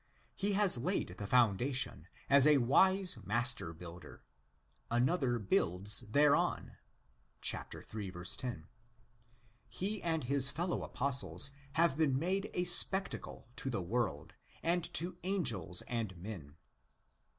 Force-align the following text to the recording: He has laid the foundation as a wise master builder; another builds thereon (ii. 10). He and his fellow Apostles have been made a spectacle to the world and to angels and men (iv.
He 0.35 0.53
has 0.53 0.79
laid 0.79 1.09
the 1.19 1.27
foundation 1.27 2.07
as 2.27 2.47
a 2.47 2.57
wise 2.57 3.23
master 3.23 3.71
builder; 3.71 4.23
another 4.89 5.37
builds 5.37 5.99
thereon 6.09 6.75
(ii. 7.53 7.59
10). 8.25 8.67
He 9.69 10.01
and 10.01 10.23
his 10.23 10.49
fellow 10.49 10.81
Apostles 10.81 11.51
have 11.73 11.97
been 11.99 12.17
made 12.17 12.49
a 12.55 12.63
spectacle 12.63 13.47
to 13.57 13.69
the 13.69 13.83
world 13.83 14.33
and 14.63 14.91
to 14.95 15.19
angels 15.23 15.83
and 15.83 16.17
men 16.17 16.45
(iv. 16.47 16.55